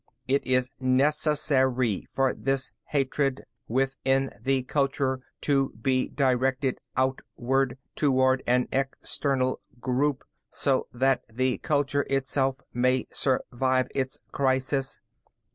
"It 0.27 0.43
is 0.47 0.71
necessary 0.79 2.07
for 2.11 2.33
this 2.33 2.71
hatred 2.85 3.45
within 3.67 4.31
the 4.41 4.63
culture 4.63 5.21
to 5.41 5.69
be 5.79 6.07
directed 6.09 6.81
outward, 6.97 7.77
toward 7.95 8.41
an 8.47 8.67
external 8.71 9.61
group, 9.79 10.23
so 10.49 10.87
that 10.91 11.21
the 11.27 11.59
culture 11.59 12.07
itself 12.09 12.55
may 12.73 13.05
survive 13.13 13.89
its 13.93 14.17
crisis. 14.31 15.01